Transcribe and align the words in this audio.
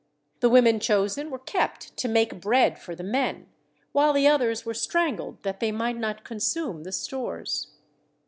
The 0.39 0.49
women 0.49 0.79
chosen 0.79 1.29
were 1.29 1.37
kept 1.37 1.95
to 1.97 2.07
make 2.07 2.41
bread 2.41 2.79
for 2.79 2.95
the 2.95 3.03
men; 3.03 3.45
while 3.91 4.13
the 4.13 4.25
others 4.27 4.65
were 4.65 4.73
strangled 4.73 5.43
that 5.43 5.59
they 5.59 5.71
might 5.71 5.95
not 5.97 6.23
consume 6.23 6.81
the 6.81 6.91
stores. 6.91 7.67